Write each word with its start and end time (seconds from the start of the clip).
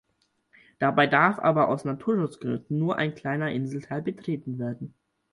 Dabei 0.79 1.05
darf 1.05 1.37
aber 1.37 1.67
aus 1.69 1.85
Naturschutzgründen 1.85 2.79
nur 2.79 2.95
ein 2.95 3.13
kleiner 3.13 3.51
Inselteil 3.51 4.01
betreten 4.01 4.57
werden. 4.57 4.95